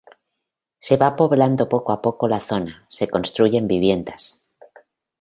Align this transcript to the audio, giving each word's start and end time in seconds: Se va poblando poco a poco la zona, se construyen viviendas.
Se 0.87 0.97
va 0.97 1.15
poblando 1.15 1.67
poco 1.69 1.91
a 1.91 2.01
poco 2.01 2.27
la 2.27 2.39
zona, 2.39 2.87
se 2.89 3.07
construyen 3.07 3.67
viviendas. 3.67 4.35